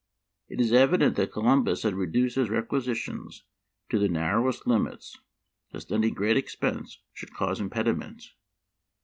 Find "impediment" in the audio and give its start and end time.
7.61-8.31